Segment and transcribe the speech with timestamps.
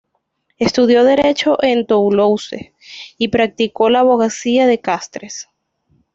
[0.57, 2.73] Estudió derecho en Toulouse,
[3.19, 5.47] y practicó la abogacía de Castres.